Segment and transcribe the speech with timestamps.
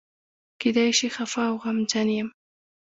[0.61, 2.29] کېدای شي خپه او غمجن یم.